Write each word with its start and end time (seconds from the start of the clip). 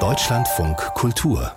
Deutschlandfunk 0.00 0.78
Kultur 0.94 1.52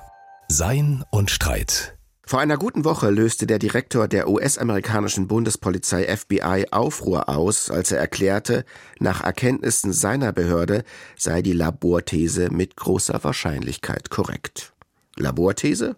Sein 0.49 1.05
und 1.09 1.31
Streit 1.31 1.97
vor 2.25 2.41
einer 2.41 2.57
guten 2.57 2.83
Woche 2.83 3.09
löste 3.09 3.47
der 3.47 3.57
Direktor 3.57 4.09
der 4.09 4.27
US-amerikanischen 4.27 5.29
Bundespolizei 5.29 6.13
FBI 6.13 6.65
Aufruhr 6.71 7.29
aus, 7.29 7.71
als 7.71 7.93
er 7.93 7.99
erklärte, 7.99 8.65
nach 8.99 9.23
Erkenntnissen 9.23 9.93
seiner 9.93 10.33
Behörde 10.33 10.83
sei 11.15 11.41
die 11.41 11.53
Laborthese 11.53 12.49
mit 12.51 12.75
großer 12.75 13.23
Wahrscheinlichkeit 13.23 14.09
korrekt. 14.09 14.73
Laborthese? 15.15 15.95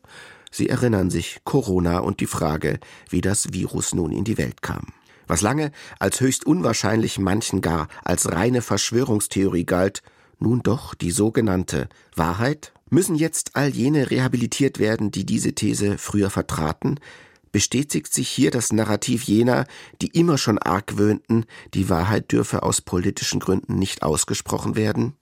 Sie 0.51 0.69
erinnern 0.69 1.09
sich 1.09 1.39
Corona 1.45 1.97
und 1.97 2.19
die 2.19 2.27
Frage, 2.27 2.79
wie 3.09 3.21
das 3.21 3.53
Virus 3.53 3.95
nun 3.95 4.11
in 4.11 4.23
die 4.23 4.37
Welt 4.37 4.61
kam. 4.61 4.93
Was 5.25 5.41
lange 5.41 5.71
als 5.97 6.21
höchst 6.21 6.45
unwahrscheinlich 6.45 7.17
manchen 7.17 7.61
gar 7.61 7.87
als 8.03 8.31
reine 8.31 8.61
Verschwörungstheorie 8.61 9.65
galt, 9.65 10.03
nun 10.39 10.61
doch 10.61 10.93
die 10.93 11.11
sogenannte 11.11 11.89
Wahrheit? 12.15 12.73
Müssen 12.89 13.15
jetzt 13.15 13.55
all 13.55 13.69
jene 13.69 14.09
rehabilitiert 14.11 14.79
werden, 14.79 15.11
die 15.11 15.25
diese 15.25 15.53
These 15.53 15.97
früher 15.97 16.29
vertraten? 16.29 16.99
Bestätigt 17.51 18.13
sich 18.13 18.29
hier 18.29 18.51
das 18.51 18.71
Narrativ 18.71 19.23
jener, 19.23 19.65
die 20.01 20.07
immer 20.07 20.37
schon 20.37 20.57
argwöhnten, 20.57 21.45
die 21.73 21.89
Wahrheit 21.89 22.31
dürfe 22.31 22.63
aus 22.63 22.81
politischen 22.81 23.39
Gründen 23.39 23.79
nicht 23.79 24.03
ausgesprochen 24.03 24.75
werden? 24.75 25.13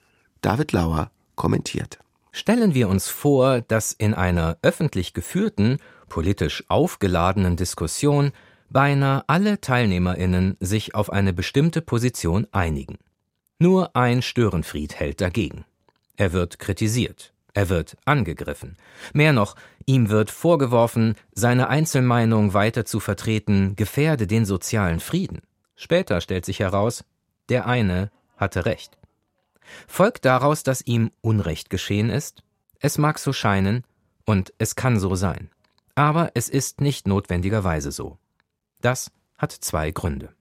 David 0.41 0.71
Lauer 0.73 1.11
kommentiert. 1.35 1.99
Stellen 2.31 2.73
wir 2.73 2.89
uns 2.89 3.07
vor, 3.07 3.61
dass 3.61 3.93
in 3.93 4.13
einer 4.13 4.57
öffentlich 4.61 5.13
geführten, 5.13 5.77
politisch 6.09 6.65
aufgeladenen 6.67 7.55
Diskussion 7.55 8.31
beinahe 8.69 9.23
alle 9.27 9.61
Teilnehmerinnen 9.61 10.57
sich 10.59 10.95
auf 10.95 11.09
eine 11.11 11.33
bestimmte 11.33 11.81
Position 11.81 12.45
einigen. 12.51 12.97
Nur 13.65 13.95
ein 13.95 14.21
Störenfried 14.21 14.93
hält 14.93 15.21
dagegen. 15.21 15.65
Er 16.17 16.33
wird 16.33 16.59
kritisiert, 16.59 17.33
er 17.55 17.67
wird 17.67 17.97
angegriffen. 18.05 18.77
Mehr 19.11 19.33
noch, 19.33 19.55
ihm 19.87 20.09
wird 20.09 20.29
vorgeworfen, 20.29 21.15
seine 21.33 21.67
Einzelmeinung 21.67 22.53
weiter 22.53 22.85
zu 22.85 22.99
vertreten, 22.99 23.75
gefährde 23.75 24.27
den 24.27 24.45
sozialen 24.45 24.99
Frieden. 24.99 25.41
Später 25.75 26.21
stellt 26.21 26.45
sich 26.45 26.59
heraus, 26.59 27.05
der 27.49 27.65
eine 27.65 28.11
hatte 28.37 28.67
recht. 28.67 28.99
Folgt 29.87 30.25
daraus, 30.25 30.61
dass 30.61 30.85
ihm 30.85 31.09
Unrecht 31.21 31.71
geschehen 31.71 32.11
ist? 32.11 32.43
Es 32.79 32.99
mag 32.99 33.17
so 33.17 33.33
scheinen, 33.33 33.83
und 34.25 34.53
es 34.59 34.75
kann 34.75 34.99
so 34.99 35.15
sein. 35.15 35.49
Aber 35.95 36.29
es 36.35 36.49
ist 36.49 36.81
nicht 36.81 37.07
notwendigerweise 37.07 37.91
so. 37.91 38.19
Das 38.81 39.09
hat 39.39 39.53
zwei 39.53 39.89
Gründe. 39.89 40.35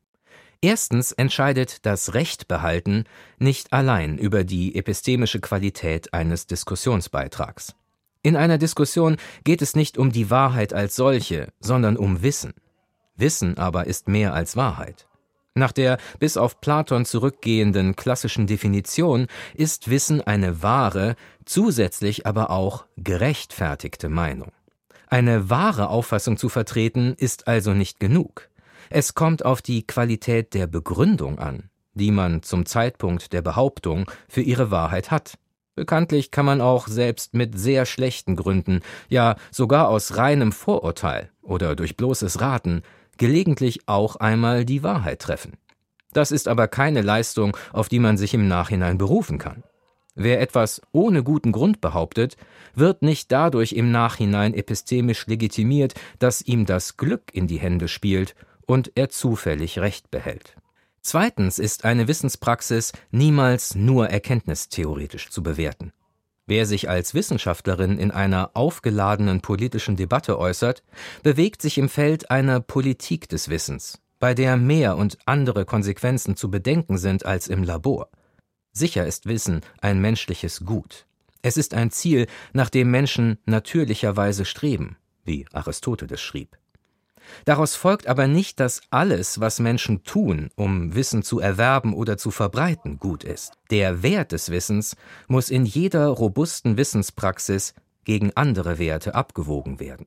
Erstens 0.65 1.13
entscheidet 1.13 1.85
das 1.85 2.15
Recht 2.15 2.49
behalten 2.49 3.05
nicht 3.39 3.75
allein 3.75 4.17
über 4.17 4.45
die 4.45 4.77
epistemische 4.77 5.39
Qualität 5.39 6.15
eines 6.15 6.47
Diskussionsbeitrags. 6.47 7.75
In 8.23 8.35
einer 8.35 8.57
Diskussion 8.57 9.19
geht 9.45 9.61
es 9.61 9.77
nicht 9.77 9.99
um 9.99 10.11
die 10.11 10.31
Wahrheit 10.31 10.73
als 10.73 10.97
solche, 10.97 11.53
sondern 11.61 11.99
um 11.99 12.23
Wissen. 12.23 12.55
Wissen 13.15 13.59
aber 13.59 13.87
ist 13.87 14.09
mehr 14.09 14.33
als 14.33 14.57
Wahrheit. 14.57 15.07
Nach 15.55 15.71
der 15.71 15.99
bis 16.19 16.39
auf 16.39 16.63
Platon 16.63 17.05
zurückgehenden 17.05 17.95
klassischen 17.95 18.47
Definition 18.47 19.27
ist 19.53 19.91
Wissen 19.91 20.23
eine 20.23 20.63
wahre, 20.63 21.17
zusätzlich 21.45 22.27
aber 22.27 22.49
auch 22.49 22.87
gerechtfertigte 22.97 24.09
Meinung. 24.09 24.51
Eine 25.09 25.51
wahre 25.51 25.89
Auffassung 25.89 26.39
zu 26.39 26.49
vertreten 26.49 27.13
ist 27.19 27.49
also 27.49 27.75
nicht 27.75 28.01
genug. 28.01 28.49
Es 28.91 29.15
kommt 29.15 29.45
auf 29.45 29.63
die 29.63 29.87
Qualität 29.87 30.55
der 30.55 30.67
Begründung 30.67 31.39
an, 31.39 31.71
die 31.95 32.11
man 32.11 32.43
zum 32.43 32.67
Zeitpunkt 32.67 33.33
der 33.33 33.43
Behauptung 33.43 34.11
für 34.29 34.43
ihre 34.43 34.71
Wahrheit 34.71 35.11
hat. 35.11 35.39
Bekanntlich 35.75 36.31
kann 36.31 36.47
man 36.47 36.61
auch 36.61 36.87
selbst 36.87 37.35
mit 37.35 37.59
sehr 37.59 37.85
schlechten 37.85 38.37
Gründen, 38.37 38.81
ja 39.09 39.37
sogar 39.51 39.89
aus 39.89 40.17
reinem 40.17 40.53
Vorurteil 40.53 41.31
oder 41.43 41.75
durch 41.75 41.97
bloßes 41.97 42.41
Raten, 42.41 42.83
gelegentlich 43.19 43.81
auch 43.87 44.17
einmal 44.17 44.65
die 44.65 44.83
Wahrheit 44.83 45.21
treffen. 45.21 45.55
Das 46.13 46.31
ist 46.31 46.47
aber 46.47 46.69
keine 46.69 47.03
Leistung, 47.03 47.57
auf 47.73 47.89
die 47.89 47.99
man 47.99 48.17
sich 48.17 48.35
im 48.35 48.47
Nachhinein 48.47 48.99
berufen 48.99 49.39
kann. 49.39 49.65
Wer 50.15 50.41
etwas 50.41 50.81
ohne 50.93 51.25
guten 51.25 51.51
Grund 51.51 51.81
behauptet, 51.81 52.37
wird 52.77 53.03
nicht 53.03 53.33
dadurch 53.33 53.73
im 53.73 53.91
Nachhinein 53.91 54.55
epistemisch 54.55 55.27
legitimiert, 55.27 55.95
dass 56.21 56.41
ihm 56.41 56.67
das 56.67 56.97
Glück 56.97 57.23
in 57.33 57.49
die 57.49 57.59
Hände 57.59 57.89
spielt 57.89 58.37
und 58.67 58.93
er 58.95 59.09
zufällig 59.09 59.79
Recht 59.79 60.11
behält. 60.11 60.57
Zweitens 61.01 61.59
ist 61.59 61.85
eine 61.85 62.09
Wissenspraxis 62.09 62.93
niemals 63.11 63.75
nur 63.75 64.09
erkenntnistheoretisch 64.09 65.29
zu 65.31 65.43
bewerten. 65.43 65.93
Wer 66.47 66.67
sich 66.67 66.89
als 66.89 67.15
Wissenschaftlerin 67.15 67.99
in 67.99 68.11
einer 68.11 68.51
aufgeladenen 68.55 69.41
politischen 69.41 69.97
Debatte 69.97 70.39
äußert, 70.39 70.83
bewegt 71.23 71.63
sich 71.63 71.79
im 71.79 71.89
Feld 71.89 72.31
einer 72.31 72.61
Politik 72.61 73.29
des 73.29 73.49
Wissens, 73.49 74.01
bei 74.19 74.35
der 74.35 74.57
mehr 74.57 74.97
und 74.97 75.19
andere 75.25 75.65
Konsequenzen 75.65 76.37
zu 76.37 76.51
bedenken 76.51 76.99
sind 76.99 77.25
als 77.25 77.49
im 77.49 77.63
Labor. 77.63 78.09
Sicher 78.73 79.07
ist 79.07 79.27
Wissen 79.27 79.61
ein 79.81 80.01
menschliches 80.01 80.65
Gut. 80.65 81.07
Es 81.43 81.57
ist 81.57 81.75
ein 81.75 81.91
Ziel, 81.91 82.27
nach 82.53 82.71
dem 82.71 82.91
Menschen 82.91 83.39
natürlicherweise 83.45 84.45
streben, 84.45 84.97
wie 85.25 85.47
Aristoteles 85.53 86.21
schrieb. 86.21 86.57
Daraus 87.45 87.75
folgt 87.75 88.07
aber 88.07 88.27
nicht, 88.27 88.61
dass 88.61 88.81
alles, 88.91 89.41
was 89.41 89.61
Menschen 89.61 90.03
tun, 90.05 90.51
um 90.57 90.95
Wissen 90.95 91.23
zu 91.23 91.41
erwerben 91.41 91.95
oder 91.95 92.17
zu 92.17 92.31
verbreiten, 92.31 92.99
gut 92.99 93.25
ist. 93.25 93.53
Der 93.71 94.03
Wert 94.03 94.33
des 94.33 94.51
Wissens 94.51 94.97
muss 95.29 95.51
in 95.51 95.65
jeder 95.65 96.09
robusten 96.09 96.77
Wissenspraxis 96.77 97.75
gegen 98.05 98.33
andere 98.37 98.79
Werte 98.79 99.15
abgewogen 99.15 99.81
werden. 99.81 100.07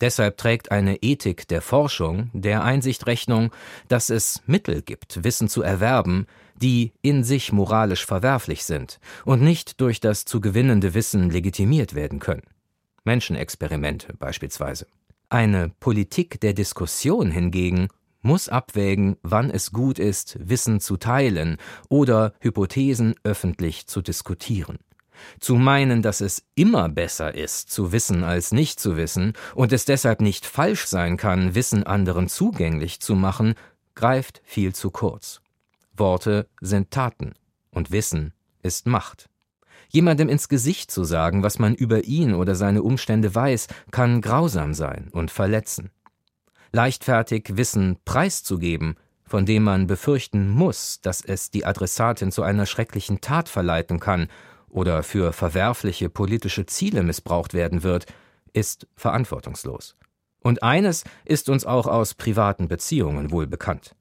Deshalb 0.00 0.36
trägt 0.36 0.70
eine 0.70 0.96
Ethik 0.96 1.46
der 1.48 1.62
Forschung 1.62 2.30
der 2.32 2.64
Einsicht 2.64 3.06
Rechnung, 3.06 3.52
dass 3.88 4.10
es 4.10 4.42
Mittel 4.46 4.82
gibt, 4.82 5.22
Wissen 5.22 5.48
zu 5.48 5.62
erwerben, 5.62 6.26
die 6.60 6.92
in 7.02 7.24
sich 7.24 7.52
moralisch 7.52 8.04
verwerflich 8.04 8.64
sind 8.64 8.98
und 9.24 9.42
nicht 9.42 9.80
durch 9.80 10.00
das 10.00 10.24
zu 10.24 10.40
gewinnende 10.40 10.94
Wissen 10.94 11.30
legitimiert 11.30 11.94
werden 11.94 12.18
können. 12.18 12.42
Menschenexperimente 13.04 14.14
beispielsweise. 14.14 14.86
Eine 15.34 15.68
Politik 15.80 16.40
der 16.42 16.52
Diskussion 16.52 17.32
hingegen 17.32 17.88
muss 18.22 18.48
abwägen, 18.48 19.16
wann 19.24 19.50
es 19.50 19.72
gut 19.72 19.98
ist, 19.98 20.38
Wissen 20.38 20.78
zu 20.78 20.96
teilen 20.96 21.56
oder 21.88 22.34
Hypothesen 22.38 23.16
öffentlich 23.24 23.88
zu 23.88 24.00
diskutieren. 24.00 24.78
Zu 25.40 25.56
meinen, 25.56 26.02
dass 26.02 26.20
es 26.20 26.44
immer 26.54 26.88
besser 26.88 27.34
ist, 27.34 27.68
zu 27.72 27.90
wissen 27.90 28.22
als 28.22 28.52
nicht 28.52 28.78
zu 28.78 28.96
wissen 28.96 29.32
und 29.56 29.72
es 29.72 29.84
deshalb 29.84 30.20
nicht 30.20 30.46
falsch 30.46 30.84
sein 30.84 31.16
kann, 31.16 31.56
Wissen 31.56 31.82
anderen 31.82 32.28
zugänglich 32.28 33.00
zu 33.00 33.16
machen, 33.16 33.54
greift 33.96 34.40
viel 34.44 34.72
zu 34.72 34.92
kurz. 34.92 35.40
Worte 35.96 36.46
sind 36.60 36.92
Taten 36.92 37.34
und 37.72 37.90
Wissen 37.90 38.34
ist 38.62 38.86
Macht. 38.86 39.28
Jemandem 39.88 40.28
ins 40.28 40.48
Gesicht 40.48 40.90
zu 40.90 41.04
sagen, 41.04 41.42
was 41.42 41.58
man 41.58 41.74
über 41.74 42.04
ihn 42.04 42.34
oder 42.34 42.54
seine 42.54 42.82
Umstände 42.82 43.34
weiß, 43.34 43.68
kann 43.90 44.20
grausam 44.20 44.74
sein 44.74 45.08
und 45.12 45.30
verletzen. 45.30 45.90
Leichtfertig 46.72 47.56
Wissen 47.56 47.98
preiszugeben, 48.04 48.96
von 49.24 49.46
dem 49.46 49.62
man 49.64 49.86
befürchten 49.86 50.48
muss, 50.48 51.00
dass 51.00 51.22
es 51.22 51.50
die 51.50 51.64
Adressatin 51.64 52.32
zu 52.32 52.42
einer 52.42 52.66
schrecklichen 52.66 53.20
Tat 53.20 53.48
verleiten 53.48 54.00
kann 54.00 54.28
oder 54.68 55.02
für 55.02 55.32
verwerfliche 55.32 56.08
politische 56.10 56.66
Ziele 56.66 57.02
missbraucht 57.02 57.54
werden 57.54 57.82
wird, 57.82 58.06
ist 58.52 58.86
verantwortungslos. 58.96 59.96
Und 60.40 60.62
eines 60.62 61.04
ist 61.24 61.48
uns 61.48 61.64
auch 61.64 61.86
aus 61.86 62.14
privaten 62.14 62.68
Beziehungen 62.68 63.30
wohl 63.30 63.46
bekannt. 63.46 63.94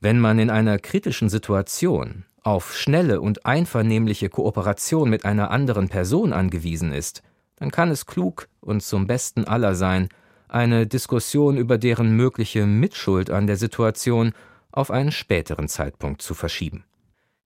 Wenn 0.00 0.18
man 0.18 0.38
in 0.38 0.50
einer 0.50 0.78
kritischen 0.78 1.28
Situation 1.28 2.24
auf 2.42 2.76
schnelle 2.76 3.20
und 3.20 3.46
einvernehmliche 3.46 4.28
Kooperation 4.28 5.10
mit 5.10 5.24
einer 5.24 5.50
anderen 5.50 5.88
Person 5.88 6.32
angewiesen 6.32 6.92
ist, 6.92 7.22
dann 7.56 7.70
kann 7.70 7.90
es 7.90 8.06
klug 8.06 8.48
und 8.60 8.82
zum 8.82 9.06
besten 9.06 9.44
aller 9.44 9.74
sein, 9.74 10.08
eine 10.48 10.86
Diskussion 10.86 11.56
über 11.56 11.78
deren 11.78 12.16
mögliche 12.16 12.66
Mitschuld 12.66 13.30
an 13.30 13.46
der 13.46 13.56
Situation 13.56 14.32
auf 14.72 14.90
einen 14.90 15.12
späteren 15.12 15.68
Zeitpunkt 15.68 16.22
zu 16.22 16.34
verschieben. 16.34 16.84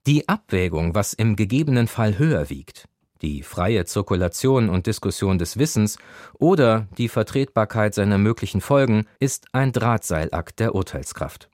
Die 0.06 0.28
Abwägung, 0.28 0.94
was 0.94 1.14
im 1.14 1.36
gegebenen 1.36 1.88
Fall 1.88 2.18
höher 2.18 2.50
wiegt, 2.50 2.88
die 3.22 3.42
freie 3.42 3.84
Zirkulation 3.86 4.68
und 4.68 4.86
Diskussion 4.86 5.38
des 5.38 5.58
Wissens 5.58 5.98
oder 6.34 6.88
die 6.98 7.08
Vertretbarkeit 7.08 7.94
seiner 7.94 8.18
möglichen 8.18 8.60
Folgen, 8.60 9.06
ist 9.18 9.46
ein 9.52 9.72
Drahtseilakt 9.72 10.60
der 10.60 10.74
Urteilskraft. 10.74 11.48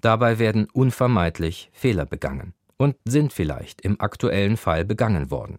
Dabei 0.00 0.38
werden 0.38 0.68
unvermeidlich 0.72 1.70
Fehler 1.72 2.06
begangen 2.06 2.54
und 2.78 2.96
sind 3.04 3.32
vielleicht 3.32 3.80
im 3.80 4.00
aktuellen 4.00 4.56
Fall 4.56 4.84
begangen 4.84 5.30
worden. 5.30 5.58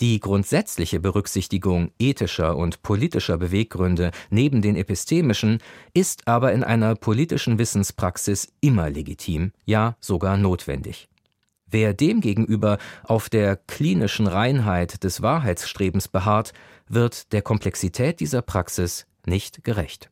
Die 0.00 0.18
grundsätzliche 0.20 1.00
Berücksichtigung 1.00 1.92
ethischer 1.98 2.56
und 2.56 2.82
politischer 2.82 3.38
Beweggründe 3.38 4.10
neben 4.30 4.62
den 4.62 4.74
epistemischen 4.74 5.58
ist 5.94 6.26
aber 6.26 6.52
in 6.52 6.64
einer 6.64 6.94
politischen 6.96 7.58
Wissenspraxis 7.58 8.52
immer 8.60 8.90
legitim, 8.90 9.52
ja 9.64 9.96
sogar 10.00 10.36
notwendig. 10.36 11.08
Wer 11.66 11.94
demgegenüber 11.94 12.78
auf 13.04 13.28
der 13.30 13.56
klinischen 13.56 14.26
Reinheit 14.26 15.04
des 15.04 15.22
Wahrheitsstrebens 15.22 16.08
beharrt, 16.08 16.52
wird 16.88 17.32
der 17.32 17.42
Komplexität 17.42 18.20
dieser 18.20 18.42
Praxis 18.42 19.06
nicht 19.24 19.62
gerecht. 19.62 20.10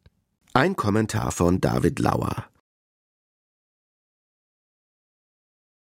Ein 0.52 0.76
Kommentar 0.76 1.32
von 1.32 1.60
David 1.60 1.98
Lauer 1.98 2.49